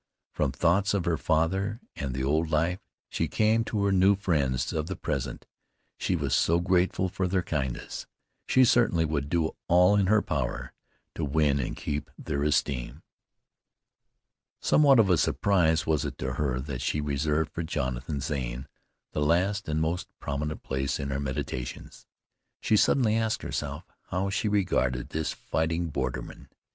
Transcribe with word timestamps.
From 0.31 0.51
thoughts 0.51 0.95
of 0.95 1.05
her 1.05 1.15
father, 1.15 1.79
and 1.95 2.15
the 2.15 2.23
old 2.23 2.49
life, 2.49 2.79
she 3.07 3.27
came 3.27 3.63
to 3.65 3.83
her 3.83 3.91
new 3.91 4.15
friends 4.15 4.73
of 4.73 4.87
the 4.87 4.95
present. 4.95 5.45
She 5.95 6.15
was 6.15 6.33
so 6.33 6.59
grateful 6.59 7.07
for 7.07 7.27
their 7.27 7.43
kindness. 7.43 8.07
She 8.47 8.65
certainly 8.65 9.05
would 9.05 9.29
do 9.29 9.51
all 9.67 9.95
in 9.95 10.07
her 10.07 10.23
power 10.23 10.73
to 11.13 11.23
win 11.23 11.59
and 11.59 11.77
keep 11.77 12.09
their 12.17 12.41
esteem. 12.41 13.03
Somewhat 14.59 14.97
of 14.97 15.07
a 15.11 15.19
surprise 15.19 15.85
was 15.85 16.03
it 16.03 16.17
to 16.17 16.33
her, 16.33 16.59
that 16.59 16.81
she 16.81 16.99
reserved 16.99 17.51
for 17.53 17.61
Jonathan 17.61 18.21
Zane 18.21 18.65
the 19.11 19.21
last 19.21 19.69
and 19.69 19.79
most 19.79 20.07
prominent 20.19 20.63
place 20.63 20.99
in 20.99 21.09
her 21.11 21.19
meditations. 21.19 22.07
She 22.59 22.75
suddenly 22.75 23.15
asked 23.17 23.43
herself 23.43 23.83
how 24.07 24.31
she 24.31 24.49
regarded 24.49 25.09
this 25.09 25.31
fighting 25.31 25.89
borderman. 25.91 26.49